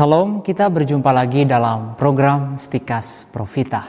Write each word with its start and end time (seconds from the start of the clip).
Shalom, 0.00 0.40
kita 0.40 0.64
berjumpa 0.72 1.12
lagi 1.12 1.44
dalam 1.44 1.92
program 1.92 2.56
Stikas 2.56 3.28
Profita. 3.28 3.84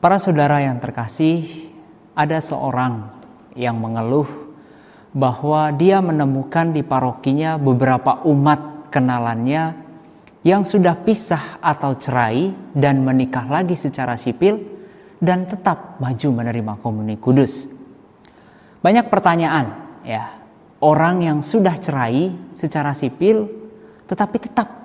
Para 0.00 0.16
saudara 0.16 0.64
yang 0.64 0.80
terkasih, 0.80 1.68
ada 2.16 2.40
seorang 2.40 3.12
yang 3.52 3.76
mengeluh 3.76 4.24
bahwa 5.12 5.68
dia 5.76 6.00
menemukan 6.00 6.72
di 6.72 6.80
parokinya 6.80 7.60
beberapa 7.60 8.24
umat 8.32 8.88
kenalannya 8.88 9.76
yang 10.40 10.64
sudah 10.64 10.96
pisah 10.96 11.60
atau 11.60 11.92
cerai 11.92 12.56
dan 12.72 13.04
menikah 13.04 13.44
lagi 13.44 13.76
secara 13.76 14.16
sipil 14.16 14.56
dan 15.20 15.44
tetap 15.44 16.00
maju 16.00 16.28
menerima 16.32 16.80
komuni 16.80 17.20
kudus. 17.20 17.76
Banyak 18.80 19.12
pertanyaan 19.12 20.00
ya, 20.00 20.32
orang 20.80 21.20
yang 21.28 21.44
sudah 21.44 21.76
cerai 21.76 22.32
secara 22.56 22.96
sipil 22.96 23.68
tetapi 24.08 24.36
tetap 24.40 24.77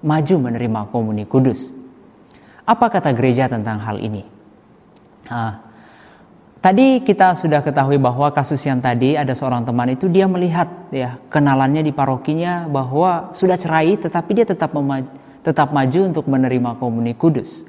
maju 0.00 0.34
menerima 0.50 0.80
komuni 0.88 1.24
kudus. 1.28 1.72
Apa 2.64 2.88
kata 2.88 3.12
gereja 3.12 3.50
tentang 3.50 3.82
hal 3.82 3.98
ini? 3.98 4.22
Nah, 5.28 5.60
tadi 6.62 7.02
kita 7.02 7.34
sudah 7.36 7.60
ketahui 7.60 7.98
bahwa 8.00 8.30
kasus 8.32 8.62
yang 8.64 8.78
tadi 8.78 9.18
ada 9.18 9.34
seorang 9.34 9.66
teman 9.66 9.92
itu 9.92 10.06
dia 10.06 10.24
melihat 10.30 10.68
ya 10.94 11.20
kenalannya 11.28 11.84
di 11.84 11.92
parokinya 11.92 12.70
bahwa 12.70 13.34
sudah 13.34 13.58
cerai 13.58 13.98
tetapi 13.98 14.30
dia 14.32 14.46
tetap 14.48 14.72
tetap 15.40 15.68
maju 15.72 16.00
untuk 16.06 16.24
menerima 16.28 16.70
komuni 16.78 17.12
kudus. 17.16 17.66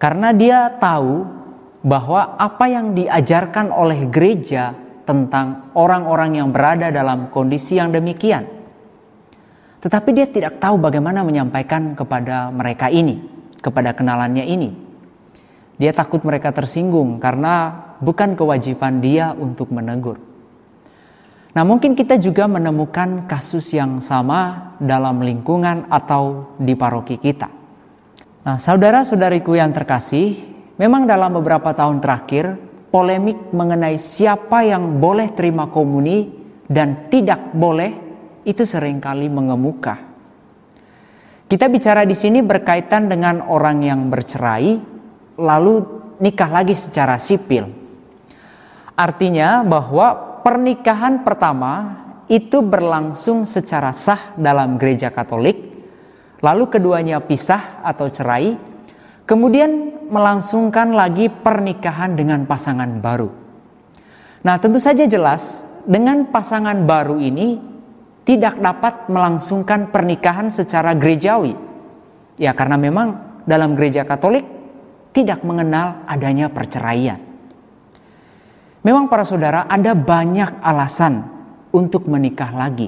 Karena 0.00 0.32
dia 0.32 0.72
tahu 0.80 1.28
bahwa 1.80 2.36
apa 2.36 2.68
yang 2.68 2.92
diajarkan 2.92 3.72
oleh 3.72 4.08
gereja 4.12 4.76
tentang 5.08 5.72
orang-orang 5.72 6.36
yang 6.36 6.48
berada 6.52 6.92
dalam 6.92 7.32
kondisi 7.32 7.80
yang 7.80 7.88
demikian 7.88 8.59
tetapi 9.80 10.12
dia 10.12 10.28
tidak 10.28 10.60
tahu 10.60 10.76
bagaimana 10.76 11.24
menyampaikan 11.24 11.96
kepada 11.96 12.52
mereka 12.52 12.92
ini, 12.92 13.16
kepada 13.64 13.96
kenalannya 13.96 14.44
ini. 14.44 14.70
Dia 15.80 15.96
takut 15.96 16.20
mereka 16.20 16.52
tersinggung 16.52 17.16
karena 17.16 17.72
bukan 18.04 18.36
kewajiban 18.36 19.00
dia 19.00 19.32
untuk 19.32 19.72
menegur. 19.72 20.20
Nah, 21.50 21.64
mungkin 21.64 21.96
kita 21.96 22.20
juga 22.20 22.44
menemukan 22.46 23.24
kasus 23.24 23.72
yang 23.72 23.98
sama 24.04 24.72
dalam 24.78 25.24
lingkungan 25.24 25.88
atau 25.88 26.54
di 26.60 26.76
paroki 26.76 27.16
kita. 27.16 27.48
Nah, 28.44 28.60
saudara-saudariku 28.60 29.56
yang 29.56 29.72
terkasih, 29.72 30.36
memang 30.76 31.08
dalam 31.08 31.34
beberapa 31.40 31.72
tahun 31.72 31.98
terakhir 32.04 32.54
polemik 32.92 33.50
mengenai 33.50 33.96
siapa 33.96 34.62
yang 34.62 35.00
boleh 35.00 35.32
terima 35.32 35.66
komuni 35.72 36.28
dan 36.68 37.08
tidak 37.08 37.50
boleh 37.56 38.09
itu 38.44 38.64
sering 38.64 39.02
kali 39.02 39.28
mengemuka. 39.28 40.10
Kita 41.50 41.66
bicara 41.66 42.06
di 42.06 42.14
sini 42.14 42.46
berkaitan 42.46 43.10
dengan 43.10 43.42
orang 43.50 43.82
yang 43.82 44.06
bercerai 44.06 44.78
lalu 45.40 45.82
nikah 46.22 46.46
lagi 46.46 46.76
secara 46.76 47.18
sipil. 47.18 47.66
Artinya 48.94 49.64
bahwa 49.64 50.38
pernikahan 50.44 51.24
pertama 51.24 52.04
itu 52.30 52.62
berlangsung 52.62 53.48
secara 53.48 53.90
sah 53.90 54.36
dalam 54.38 54.78
gereja 54.78 55.10
Katolik, 55.10 55.58
lalu 56.38 56.70
keduanya 56.70 57.18
pisah 57.18 57.82
atau 57.82 58.06
cerai, 58.06 58.54
kemudian 59.26 60.06
melangsungkan 60.06 60.94
lagi 60.94 61.26
pernikahan 61.26 62.14
dengan 62.14 62.46
pasangan 62.46 63.02
baru. 63.02 63.30
Nah, 64.46 64.56
tentu 64.62 64.78
saja 64.78 65.04
jelas 65.08 65.66
dengan 65.88 66.28
pasangan 66.28 66.86
baru 66.86 67.18
ini 67.18 67.69
tidak 68.30 68.62
dapat 68.62 69.10
melangsungkan 69.10 69.90
pernikahan 69.90 70.54
secara 70.54 70.94
gerejawi. 70.94 71.50
Ya 72.38 72.54
karena 72.54 72.78
memang 72.78 73.42
dalam 73.42 73.74
gereja 73.74 74.06
Katolik 74.06 74.46
tidak 75.10 75.42
mengenal 75.42 76.06
adanya 76.06 76.46
perceraian. 76.46 77.18
Memang 78.86 79.10
para 79.10 79.26
saudara 79.26 79.66
ada 79.66 79.98
banyak 79.98 80.62
alasan 80.62 81.26
untuk 81.74 82.06
menikah 82.06 82.54
lagi. 82.54 82.86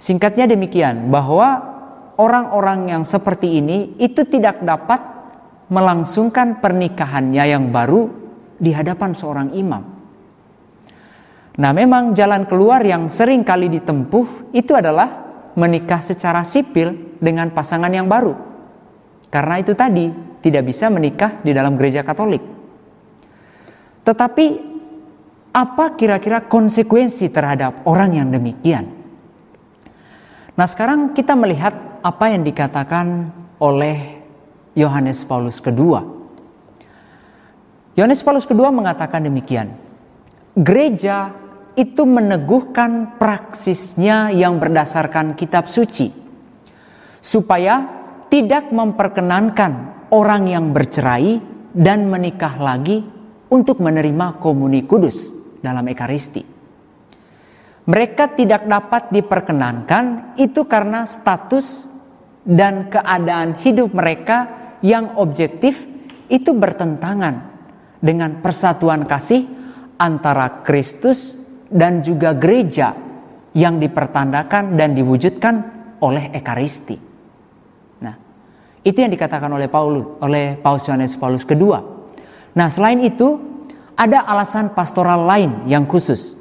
Singkatnya 0.00 0.48
demikian 0.48 1.12
bahwa 1.12 1.60
orang-orang 2.16 2.88
yang 2.88 3.04
seperti 3.04 3.60
ini 3.60 3.92
itu 4.00 4.24
tidak 4.24 4.64
dapat 4.64 5.04
melangsungkan 5.68 6.64
pernikahannya 6.64 7.44
yang 7.44 7.68
baru 7.68 8.08
di 8.56 8.72
hadapan 8.72 9.12
seorang 9.12 9.52
imam. 9.52 9.97
Nah, 11.58 11.74
memang 11.74 12.14
jalan 12.14 12.46
keluar 12.46 12.86
yang 12.86 13.10
sering 13.10 13.42
kali 13.42 13.66
ditempuh 13.66 14.54
itu 14.54 14.78
adalah 14.78 15.26
menikah 15.58 15.98
secara 15.98 16.46
sipil 16.46 17.18
dengan 17.18 17.50
pasangan 17.50 17.90
yang 17.90 18.06
baru. 18.06 18.30
Karena 19.26 19.58
itu 19.58 19.74
tadi 19.74 20.06
tidak 20.38 20.70
bisa 20.70 20.86
menikah 20.86 21.42
di 21.42 21.50
dalam 21.50 21.74
gereja 21.74 22.06
Katolik. 22.06 22.40
Tetapi 24.06 24.46
apa 25.50 25.98
kira-kira 25.98 26.46
konsekuensi 26.46 27.26
terhadap 27.34 27.82
orang 27.90 28.14
yang 28.14 28.30
demikian? 28.30 28.86
Nah, 30.54 30.66
sekarang 30.70 31.10
kita 31.10 31.34
melihat 31.34 31.74
apa 32.06 32.30
yang 32.30 32.46
dikatakan 32.46 33.34
oleh 33.58 34.22
Yohanes 34.78 35.26
Paulus 35.26 35.58
II. 35.58 35.98
Yohanes 37.98 38.22
Paulus 38.22 38.46
II 38.46 38.70
mengatakan 38.70 39.26
demikian. 39.26 39.74
Gereja 40.54 41.34
itu 41.78 42.02
meneguhkan 42.02 43.22
praksisnya 43.22 44.34
yang 44.34 44.58
berdasarkan 44.58 45.38
kitab 45.38 45.70
suci 45.70 46.10
supaya 47.22 47.86
tidak 48.26 48.74
memperkenankan 48.74 50.02
orang 50.10 50.50
yang 50.50 50.74
bercerai 50.74 51.38
dan 51.70 52.10
menikah 52.10 52.58
lagi 52.58 53.06
untuk 53.46 53.78
menerima 53.78 54.42
komuni 54.42 54.82
kudus 54.90 55.30
dalam 55.62 55.86
ekaristi. 55.86 56.42
Mereka 57.88 58.34
tidak 58.34 58.66
dapat 58.66 59.14
diperkenankan 59.14 60.34
itu 60.34 60.66
karena 60.66 61.06
status 61.06 61.88
dan 62.42 62.90
keadaan 62.90 63.54
hidup 63.54 63.94
mereka 63.94 64.50
yang 64.82 65.14
objektif 65.14 65.86
itu 66.26 66.52
bertentangan 66.52 67.48
dengan 68.02 68.44
persatuan 68.44 69.08
kasih 69.08 69.48
antara 69.96 70.60
Kristus 70.66 71.37
dan 71.68 72.00
juga 72.00 72.32
gereja 72.32 72.96
yang 73.52 73.76
dipertandakan 73.76 74.76
dan 74.76 74.96
diwujudkan 74.96 75.54
oleh 76.00 76.32
ekaristi. 76.32 76.96
Nah, 78.04 78.14
itu 78.84 78.98
yang 78.98 79.12
dikatakan 79.12 79.48
oleh 79.52 79.68
Paulus 79.68 80.20
oleh 80.24 80.56
Paus 80.56 80.88
Yohanes 80.88 81.16
Paulus 81.16 81.44
kedua. 81.44 81.80
Nah, 82.56 82.68
selain 82.72 83.00
itu 83.04 83.36
ada 83.98 84.24
alasan 84.24 84.72
pastoral 84.72 85.26
lain 85.26 85.66
yang 85.66 85.84
khusus 85.84 86.38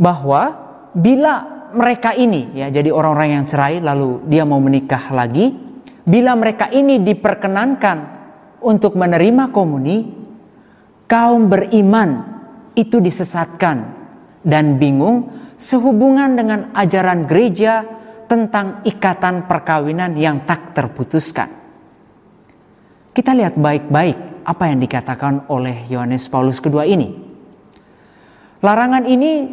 bahwa 0.00 0.56
bila 0.96 1.68
mereka 1.72 2.12
ini 2.16 2.52
ya 2.52 2.68
jadi 2.68 2.92
orang-orang 2.92 3.40
yang 3.40 3.44
cerai 3.48 3.80
lalu 3.80 4.24
dia 4.28 4.44
mau 4.48 4.60
menikah 4.60 5.12
lagi, 5.12 5.52
bila 6.02 6.32
mereka 6.32 6.72
ini 6.72 7.00
diperkenankan 7.04 7.98
untuk 8.64 8.96
menerima 8.96 9.52
komuni, 9.52 10.08
kaum 11.04 11.52
beriman 11.52 12.31
itu 12.74 12.98
disesatkan 12.98 14.02
dan 14.42 14.76
bingung 14.76 15.30
sehubungan 15.60 16.34
dengan 16.34 16.60
ajaran 16.74 17.24
gereja 17.28 17.86
tentang 18.26 18.80
ikatan 18.82 19.46
perkawinan 19.46 20.16
yang 20.16 20.42
tak 20.48 20.74
terputuskan. 20.74 21.48
Kita 23.12 23.36
lihat 23.36 23.60
baik-baik 23.60 24.42
apa 24.48 24.64
yang 24.72 24.80
dikatakan 24.80 25.52
oleh 25.52 25.84
Yohanes 25.86 26.26
Paulus 26.32 26.58
kedua 26.58 26.88
ini. 26.88 27.12
Larangan 28.64 29.04
ini 29.04 29.52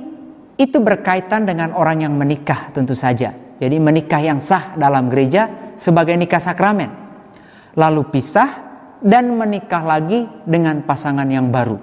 itu 0.55 0.77
berkaitan 0.79 1.43
dengan 1.43 1.75
orang 1.75 2.07
yang 2.07 2.13
menikah 2.15 2.71
tentu 2.71 2.95
saja. 2.95 3.35
Jadi 3.59 3.75
menikah 3.75 4.23
yang 4.23 4.39
sah 4.39 4.75
dalam 4.79 5.11
gereja 5.11 5.73
sebagai 5.75 6.15
nikah 6.15 6.39
sakramen. 6.39 6.87
Lalu 7.75 8.01
pisah 8.15 8.49
dan 9.03 9.35
menikah 9.35 9.83
lagi 9.83 10.23
dengan 10.47 10.79
pasangan 10.87 11.27
yang 11.27 11.51
baru. 11.51 11.75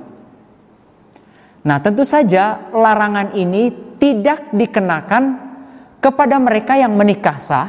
Nah, 1.66 1.82
tentu 1.82 2.06
saja 2.06 2.70
larangan 2.70 3.34
ini 3.34 3.74
tidak 3.98 4.54
dikenakan 4.54 5.24
kepada 5.98 6.38
mereka 6.38 6.78
yang 6.78 6.94
menikah 6.94 7.42
sah, 7.42 7.68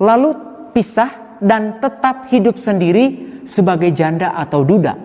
lalu 0.00 0.32
pisah 0.72 1.36
dan 1.36 1.76
tetap 1.76 2.32
hidup 2.32 2.56
sendiri 2.56 3.38
sebagai 3.44 3.92
janda 3.92 4.32
atau 4.32 4.64
duda. 4.64 4.96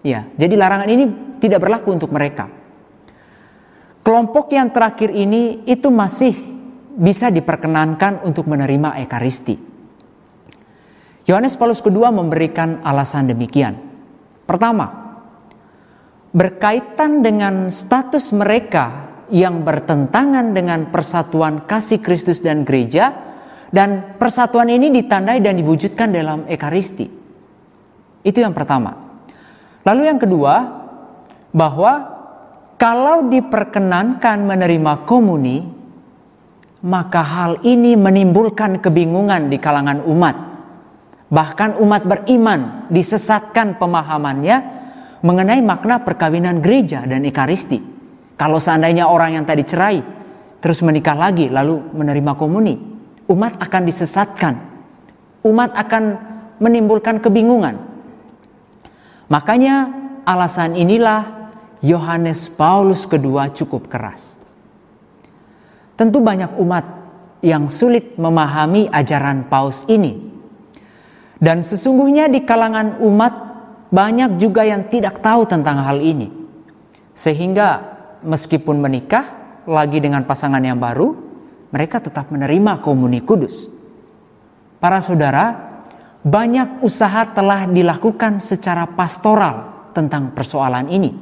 Ya, 0.00 0.24
jadi 0.40 0.56
larangan 0.56 0.88
ini 0.88 1.04
tidak 1.36 1.60
berlaku 1.60 1.92
untuk 1.92 2.08
mereka. 2.08 2.48
Kelompok 4.00 4.48
yang 4.56 4.72
terakhir 4.72 5.12
ini 5.12 5.60
itu 5.68 5.92
masih 5.92 6.32
bisa 6.96 7.28
diperkenankan 7.28 8.24
untuk 8.24 8.48
menerima 8.48 8.96
ekaristi. 9.04 9.60
Yohanes 11.28 11.54
Paulus 11.60 11.84
II 11.84 12.08
memberikan 12.08 12.80
alasan 12.80 13.28
demikian. 13.28 13.76
Pertama, 14.48 14.99
berkaitan 16.30 17.26
dengan 17.26 17.68
status 17.70 18.30
mereka 18.30 19.10
yang 19.30 19.62
bertentangan 19.62 20.54
dengan 20.54 20.90
persatuan 20.90 21.66
kasih 21.66 22.02
Kristus 22.02 22.42
dan 22.42 22.66
gereja 22.66 23.14
dan 23.70 24.18
persatuan 24.18 24.70
ini 24.70 24.90
ditandai 24.90 25.38
dan 25.38 25.54
diwujudkan 25.58 26.10
dalam 26.10 26.46
ekaristi. 26.50 27.06
Itu 28.26 28.38
yang 28.42 28.54
pertama. 28.54 28.94
Lalu 29.86 30.02
yang 30.10 30.20
kedua, 30.20 30.54
bahwa 31.54 31.92
kalau 32.76 33.30
diperkenankan 33.30 34.44
menerima 34.44 35.06
komuni, 35.06 35.66
maka 36.80 37.22
hal 37.22 37.52
ini 37.62 37.94
menimbulkan 37.94 38.80
kebingungan 38.80 39.52
di 39.52 39.58
kalangan 39.60 40.02
umat. 40.04 40.36
Bahkan 41.30 41.78
umat 41.78 42.02
beriman 42.02 42.90
disesatkan 42.90 43.78
pemahamannya 43.78 44.56
mengenai 45.20 45.60
makna 45.60 46.00
perkawinan 46.00 46.60
gereja 46.64 47.04
dan 47.04 47.24
ekaristi. 47.24 47.80
Kalau 48.36 48.56
seandainya 48.56 49.04
orang 49.08 49.36
yang 49.36 49.44
tadi 49.44 49.64
cerai 49.64 50.00
terus 50.60 50.80
menikah 50.80 51.16
lagi 51.16 51.48
lalu 51.52 51.80
menerima 51.92 52.32
komuni, 52.36 52.76
umat 53.28 53.60
akan 53.60 53.82
disesatkan. 53.84 54.54
Umat 55.40 55.72
akan 55.72 56.04
menimbulkan 56.60 57.20
kebingungan. 57.20 57.80
Makanya 59.32 59.88
alasan 60.28 60.76
inilah 60.76 61.52
Yohanes 61.80 62.52
Paulus 62.52 63.08
kedua 63.08 63.48
cukup 63.48 63.88
keras. 63.88 64.36
Tentu 65.96 66.20
banyak 66.20 66.60
umat 66.60 66.84
yang 67.40 67.72
sulit 67.72 68.20
memahami 68.20 68.88
ajaran 68.92 69.48
Paus 69.48 69.88
ini. 69.88 70.28
Dan 71.40 71.64
sesungguhnya 71.64 72.28
di 72.28 72.44
kalangan 72.44 73.00
umat 73.00 73.49
banyak 73.90 74.38
juga 74.38 74.62
yang 74.62 74.86
tidak 74.86 75.18
tahu 75.18 75.44
tentang 75.44 75.82
hal 75.82 75.98
ini. 75.98 76.30
Sehingga 77.12 77.98
meskipun 78.22 78.78
menikah 78.78 79.26
lagi 79.66 79.98
dengan 79.98 80.24
pasangan 80.24 80.62
yang 80.62 80.78
baru, 80.78 81.12
mereka 81.74 81.98
tetap 82.02 82.30
menerima 82.30 82.80
komuni 82.80 83.20
kudus. 83.22 83.68
Para 84.80 85.02
saudara, 85.04 85.70
banyak 86.24 86.80
usaha 86.80 87.28
telah 87.30 87.68
dilakukan 87.68 88.40
secara 88.40 88.88
pastoral 88.88 89.90
tentang 89.92 90.32
persoalan 90.32 90.88
ini. 90.88 91.12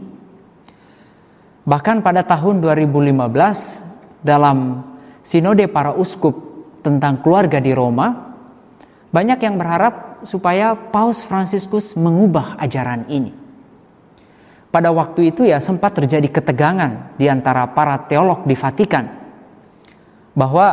Bahkan 1.68 2.00
pada 2.00 2.24
tahun 2.24 2.64
2015 2.64 4.24
dalam 4.24 4.84
sinode 5.20 5.68
para 5.68 5.92
uskup 5.92 6.32
tentang 6.80 7.20
keluarga 7.20 7.60
di 7.60 7.76
Roma, 7.76 8.32
banyak 9.12 9.38
yang 9.44 9.60
berharap 9.60 10.07
supaya 10.22 10.74
Paus 10.74 11.22
Fransiskus 11.22 11.94
mengubah 11.98 12.58
ajaran 12.58 13.06
ini. 13.10 13.34
Pada 14.68 14.92
waktu 14.92 15.32
itu 15.32 15.48
ya 15.48 15.58
sempat 15.64 15.96
terjadi 15.96 16.28
ketegangan 16.28 17.16
di 17.16 17.24
antara 17.26 17.64
para 17.72 17.96
teolog 18.04 18.44
di 18.44 18.52
Vatikan 18.52 19.08
bahwa 20.36 20.66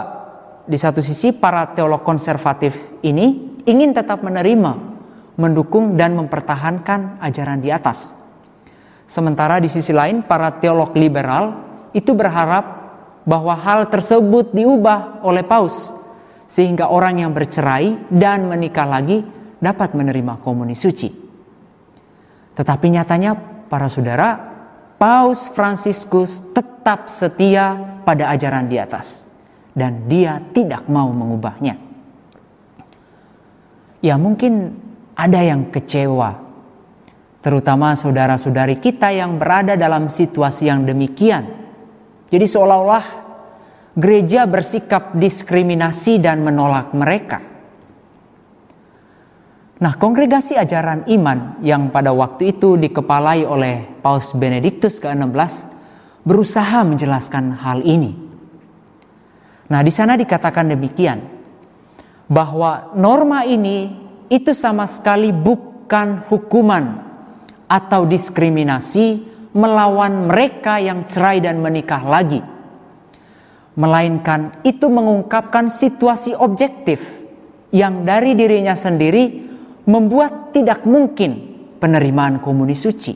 di 0.67 0.75
satu 0.75 0.99
sisi 0.99 1.31
para 1.31 1.63
teolog 1.71 2.03
konservatif 2.03 2.75
ini 3.05 3.55
ingin 3.63 3.95
tetap 3.95 4.21
menerima, 4.21 4.77
mendukung 5.39 5.95
dan 5.95 6.17
mempertahankan 6.17 7.23
ajaran 7.23 7.63
di 7.63 7.71
atas. 7.71 8.13
Sementara 9.05 9.61
di 9.61 9.69
sisi 9.69 9.93
lain 9.93 10.25
para 10.25 10.49
teolog 10.57 10.91
liberal 10.97 11.61
itu 11.93 12.11
berharap 12.11 12.93
bahwa 13.25 13.53
hal 13.57 13.89
tersebut 13.89 14.53
diubah 14.53 15.21
oleh 15.25 15.41
paus 15.41 15.93
sehingga 16.45 16.89
orang 16.93 17.25
yang 17.25 17.31
bercerai 17.33 18.09
dan 18.13 18.45
menikah 18.45 18.85
lagi 18.85 19.25
dapat 19.65 19.97
menerima 19.97 20.37
komuni 20.45 20.77
suci. 20.77 21.09
Tetapi 22.53 22.85
nyatanya 22.93 23.33
para 23.65 23.89
saudara, 23.89 24.53
Paus 25.01 25.49
Fransiskus 25.51 26.53
tetap 26.53 27.09
setia 27.09 27.75
pada 28.05 28.29
ajaran 28.31 28.69
di 28.69 28.77
atas 28.77 29.25
dan 29.75 30.07
dia 30.07 30.39
tidak 30.55 30.87
mau 30.87 31.11
mengubahnya. 31.11 31.75
Ya 33.99 34.15
mungkin 34.15 34.77
ada 35.17 35.41
yang 35.43 35.73
kecewa, 35.73 36.37
terutama 37.43 37.97
saudara-saudari 37.97 38.79
kita 38.79 39.11
yang 39.11 39.35
berada 39.35 39.75
dalam 39.75 40.07
situasi 40.07 40.71
yang 40.71 40.87
demikian. 40.87 41.43
Jadi 42.31 42.45
seolah-olah 42.45 43.05
gereja 43.97 44.47
bersikap 44.47 45.11
diskriminasi 45.17 46.23
dan 46.23 46.39
menolak 46.45 46.95
mereka. 46.95 47.54
Nah, 49.75 49.99
kongregasi 49.99 50.55
ajaran 50.55 51.03
iman 51.11 51.59
yang 51.59 51.91
pada 51.91 52.15
waktu 52.15 52.55
itu 52.55 52.79
dikepalai 52.79 53.43
oleh 53.43 53.83
Paus 53.99 54.31
Benediktus 54.31 55.03
ke-16 55.03 55.75
berusaha 56.23 56.79
menjelaskan 56.87 57.59
hal 57.59 57.83
ini. 57.83 58.15
Nah, 59.67 59.83
di 59.83 59.91
sana 59.91 60.15
dikatakan 60.15 60.71
demikian 60.71 61.19
bahwa 62.31 62.95
norma 62.95 63.43
ini 63.43 63.91
itu 64.31 64.55
sama 64.55 64.87
sekali 64.87 65.35
bukan 65.35 66.23
hukuman 66.31 67.03
atau 67.67 68.07
diskriminasi 68.07 69.27
melawan 69.51 70.31
mereka 70.31 70.79
yang 70.79 71.03
cerai 71.03 71.43
dan 71.43 71.59
menikah 71.59 71.99
lagi. 71.99 72.39
Melainkan 73.75 74.63
itu 74.63 74.87
mengungkapkan 74.87 75.67
situasi 75.67 76.31
objektif 76.31 77.03
yang 77.75 78.07
dari 78.07 78.39
dirinya 78.39 78.71
sendiri 78.71 79.45
membuat 79.85 80.51
tidak 80.51 80.83
mungkin 80.85 81.55
penerimaan 81.77 82.41
komuni 82.41 82.73
suci. 82.73 83.13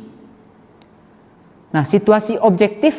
Nah, 1.69 1.85
situasi 1.85 2.37
objektif 2.41 2.97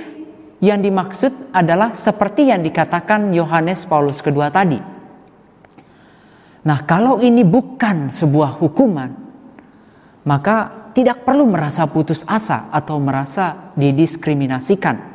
yang 0.62 0.78
dimaksud 0.78 1.50
adalah 1.50 1.96
seperti 1.96 2.52
yang 2.52 2.62
dikatakan 2.62 3.34
Yohanes 3.34 3.88
Paulus 3.88 4.22
kedua 4.22 4.52
tadi. 4.52 4.78
Nah, 6.60 6.78
kalau 6.84 7.18
ini 7.24 7.40
bukan 7.40 8.12
sebuah 8.12 8.60
hukuman, 8.60 9.10
maka 10.28 10.90
tidak 10.92 11.24
perlu 11.24 11.48
merasa 11.48 11.88
putus 11.88 12.26
asa 12.28 12.68
atau 12.68 13.00
merasa 13.00 13.72
didiskriminasikan. 13.78 15.08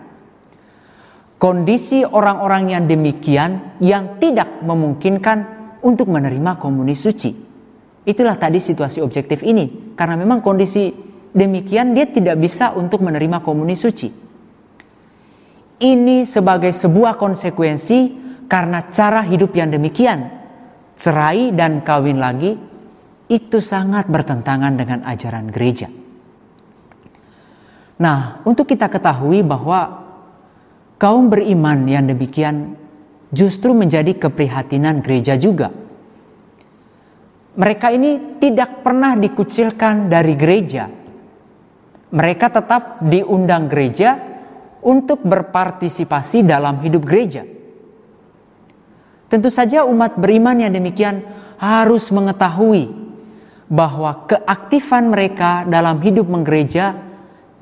Kondisi 1.38 2.02
orang-orang 2.02 2.74
yang 2.74 2.84
demikian 2.90 3.78
yang 3.84 4.18
tidak 4.18 4.66
memungkinkan 4.66 5.38
untuk 5.86 6.10
menerima 6.10 6.58
komuni 6.58 6.98
suci. 6.98 7.45
Itulah 8.06 8.38
tadi 8.38 8.62
situasi 8.62 9.02
objektif 9.02 9.42
ini. 9.42 9.98
Karena 9.98 10.14
memang 10.14 10.46
kondisi 10.46 10.94
demikian 11.34 11.98
dia 11.98 12.06
tidak 12.06 12.38
bisa 12.38 12.72
untuk 12.78 13.02
menerima 13.02 13.42
komuni 13.42 13.74
suci. 13.74 14.08
Ini 15.76 16.24
sebagai 16.24 16.72
sebuah 16.72 17.20
konsekuensi 17.20 18.00
karena 18.46 18.86
cara 18.88 19.26
hidup 19.26 19.52
yang 19.58 19.74
demikian. 19.74 20.32
Cerai 20.96 21.52
dan 21.52 21.84
kawin 21.84 22.22
lagi 22.22 22.56
itu 23.28 23.58
sangat 23.60 24.08
bertentangan 24.08 24.78
dengan 24.78 25.04
ajaran 25.04 25.52
gereja. 25.52 25.92
Nah, 27.96 28.44
untuk 28.48 28.70
kita 28.70 28.88
ketahui 28.88 29.44
bahwa 29.44 30.04
kaum 30.96 31.28
beriman 31.28 31.84
yang 31.88 32.08
demikian 32.08 32.76
justru 33.36 33.76
menjadi 33.76 34.16
keprihatinan 34.16 35.04
gereja 35.04 35.36
juga. 35.36 35.72
Mereka 37.56 37.88
ini 37.96 38.40
tidak 38.40 38.84
pernah 38.84 39.16
dikucilkan 39.16 40.12
dari 40.12 40.36
gereja. 40.36 40.92
Mereka 42.12 42.52
tetap 42.52 43.00
diundang 43.00 43.72
gereja 43.72 44.20
untuk 44.84 45.24
berpartisipasi 45.24 46.44
dalam 46.44 46.84
hidup 46.84 47.08
gereja. 47.08 47.48
Tentu 49.32 49.50
saja 49.50 49.88
umat 49.88 50.20
beriman 50.20 50.62
yang 50.62 50.72
demikian 50.76 51.26
harus 51.58 52.12
mengetahui 52.12 52.92
bahwa 53.66 54.30
keaktifan 54.30 55.10
mereka 55.10 55.66
dalam 55.66 55.98
hidup 56.04 56.30
menggereja 56.30 56.94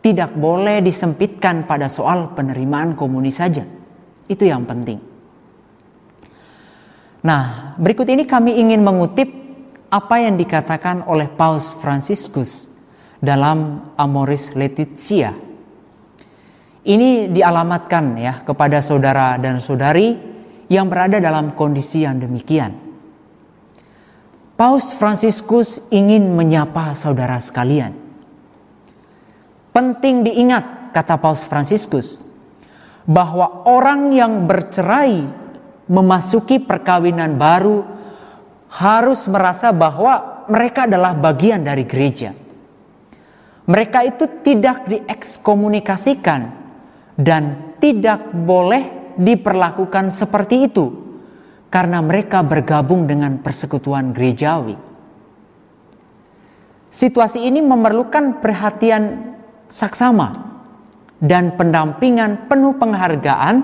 tidak 0.04 0.36
boleh 0.36 0.84
disempitkan 0.84 1.64
pada 1.64 1.88
soal 1.88 2.36
penerimaan 2.36 2.92
komuni 3.00 3.32
saja. 3.32 3.64
Itu 4.28 4.44
yang 4.44 4.68
penting. 4.68 5.00
Nah, 7.24 7.72
berikut 7.80 8.04
ini 8.12 8.28
kami 8.28 8.60
ingin 8.60 8.84
mengutip 8.84 9.32
apa 9.94 10.18
yang 10.18 10.42
dikatakan 10.42 11.06
oleh 11.06 11.30
Paus 11.30 11.78
Franciscus 11.78 12.66
dalam 13.22 13.94
Amoris 13.94 14.58
Laetitia 14.58 15.54
ini 16.84 17.30
dialamatkan 17.32 18.06
ya 18.18 18.34
kepada 18.42 18.82
saudara 18.82 19.38
dan 19.38 19.62
saudari 19.62 20.18
yang 20.68 20.90
berada 20.90 21.22
dalam 21.22 21.54
kondisi 21.54 22.04
yang 22.04 22.18
demikian. 22.18 22.74
Paus 24.58 24.92
Fransiskus 24.98 25.88
ingin 25.94 26.34
menyapa 26.34 26.92
saudara 26.98 27.40
sekalian. 27.40 27.96
Penting 29.74 30.28
diingat, 30.28 30.94
kata 30.94 31.18
Paus 31.18 31.48
Fransiskus, 31.48 32.22
bahwa 33.08 33.66
orang 33.66 34.14
yang 34.14 34.46
bercerai 34.46 35.26
memasuki 35.90 36.62
perkawinan 36.62 37.40
baru 37.40 37.93
harus 38.74 39.30
merasa 39.30 39.70
bahwa 39.70 40.46
mereka 40.50 40.90
adalah 40.90 41.14
bagian 41.14 41.62
dari 41.62 41.86
gereja. 41.86 42.34
Mereka 43.70 44.00
itu 44.10 44.26
tidak 44.42 44.90
diekskomunikasikan 44.90 46.42
dan 47.16 47.78
tidak 47.78 48.34
boleh 48.34 49.16
diperlakukan 49.16 50.10
seperti 50.10 50.68
itu 50.68 50.90
karena 51.70 52.02
mereka 52.02 52.42
bergabung 52.42 53.06
dengan 53.06 53.40
persekutuan 53.40 54.12
gerejawi. 54.12 54.76
Situasi 56.90 57.46
ini 57.46 57.62
memerlukan 57.62 58.42
perhatian 58.42 59.34
saksama 59.70 60.34
dan 61.22 61.56
pendampingan 61.56 62.50
penuh 62.52 62.76
penghargaan 62.78 63.56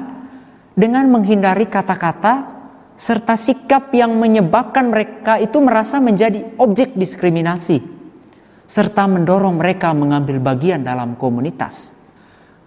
dengan 0.73 1.05
menghindari 1.11 1.67
kata-kata 1.67 2.58
serta 2.99 3.39
sikap 3.39 3.95
yang 3.95 4.11
menyebabkan 4.19 4.91
mereka 4.91 5.39
itu 5.39 5.63
merasa 5.63 6.03
menjadi 6.03 6.59
objek 6.59 6.99
diskriminasi 6.99 7.99
serta 8.69 9.09
mendorong 9.09 9.57
mereka 9.57 9.89
mengambil 9.97 10.37
bagian 10.37 10.85
dalam 10.85 11.17
komunitas. 11.17 11.97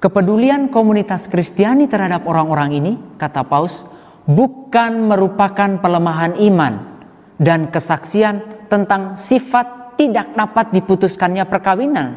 Kepedulian 0.03 0.67
komunitas 0.67 1.31
Kristiani 1.31 1.87
terhadap 1.87 2.27
orang-orang 2.27 2.75
ini, 2.75 2.93
kata 3.23 3.47
Paus, 3.47 3.87
bukan 4.27 4.99
merupakan 5.07 5.79
pelemahan 5.79 6.35
iman 6.43 7.07
dan 7.39 7.71
kesaksian 7.71 8.67
tentang 8.67 9.15
sifat 9.15 9.95
tidak 9.95 10.35
dapat 10.35 10.75
diputuskannya 10.75 11.47
perkawinan. 11.47 12.09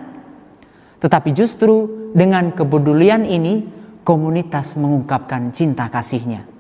Tetapi 0.98 1.30
justru 1.38 2.10
dengan 2.18 2.58
kepedulian 2.58 3.22
ini, 3.22 3.70
komunitas 4.02 4.82
mengungkapkan 4.82 5.54
cinta 5.54 5.86
kasihnya. 5.94 6.55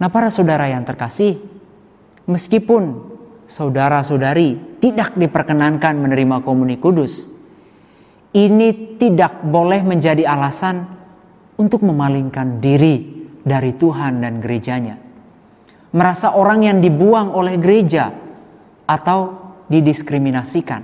Nah 0.00 0.08
para 0.08 0.32
saudara 0.32 0.64
yang 0.64 0.80
terkasih, 0.88 1.36
meskipun 2.24 3.12
saudara-saudari 3.44 4.80
tidak 4.80 5.12
diperkenankan 5.12 6.00
menerima 6.00 6.40
komuni 6.40 6.80
kudus, 6.80 7.28
ini 8.32 8.96
tidak 8.96 9.44
boleh 9.44 9.84
menjadi 9.84 10.24
alasan 10.24 10.88
untuk 11.60 11.84
memalingkan 11.84 12.64
diri 12.64 13.28
dari 13.44 13.76
Tuhan 13.76 14.24
dan 14.24 14.40
gerejanya. 14.40 14.96
Merasa 15.92 16.32
orang 16.32 16.64
yang 16.64 16.78
dibuang 16.80 17.36
oleh 17.36 17.60
gereja 17.60 18.08
atau 18.88 19.18
didiskriminasikan. 19.68 20.80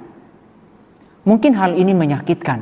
Mungkin 1.24 1.52
hal 1.56 1.72
ini 1.78 1.96
menyakitkan, 1.96 2.60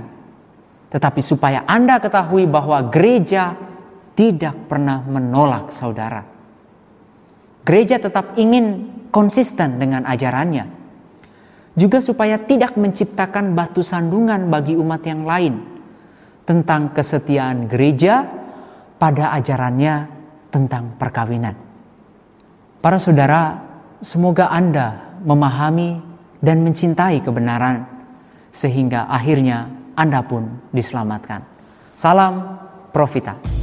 tetapi 0.92 1.20
supaya 1.25 1.66
Anda 1.66 1.99
ketahui 1.99 2.46
bahwa 2.46 2.78
gereja 2.92 3.56
tidak 4.14 4.70
pernah 4.70 5.02
menolak 5.02 5.75
saudara. 5.75 6.34
Gereja 7.64 7.97
tetap 7.97 8.37
ingin 8.37 8.92
konsisten 9.09 9.80
dengan 9.80 10.04
ajarannya 10.04 10.85
juga 11.75 11.99
supaya 11.99 12.38
tidak 12.38 12.78
menciptakan 12.78 13.52
batu 13.59 13.83
sandungan 13.83 14.47
bagi 14.47 14.78
umat 14.78 15.02
yang 15.02 15.26
lain 15.26 15.54
tentang 16.47 16.94
kesetiaan 16.94 17.66
gereja 17.66 18.23
pada 19.00 19.35
ajarannya 19.35 20.06
tentang 20.54 20.94
perkawinan. 20.94 21.56
Para 22.78 23.00
saudara, 23.00 23.59
semoga 23.99 24.52
Anda 24.52 25.18
memahami 25.25 25.99
dan 26.38 26.62
mencintai 26.62 27.25
kebenaran 27.25 27.88
sehingga 28.54 29.11
akhirnya 29.11 29.66
Anda 29.99 30.23
pun 30.23 30.68
diselamatkan. 30.71 31.42
Salam 31.97 32.61
Profita. 32.94 33.53